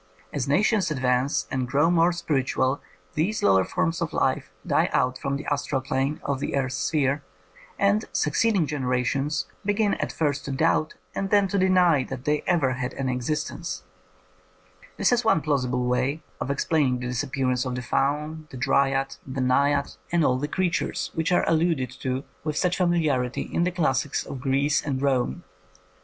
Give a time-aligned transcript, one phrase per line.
[0.33, 2.81] As nations advance and grow more spiritual
[3.13, 7.21] these lower forms of life die out from the astral plane of that earth's sphere,
[7.77, 12.73] and succeeding generations begin at first to doubt and then to deny that they ever
[12.73, 13.83] had anj^ existence.
[14.97, 19.17] ''This is one plausi ble way of explaining the disappearance of the faun, the dryad,
[19.27, 21.91] the naiad, and all the 149 THE COMING OF THE FAIRIES creatures which are alluded
[22.01, 25.43] to with such familiarity in the classics of Greece and Rome.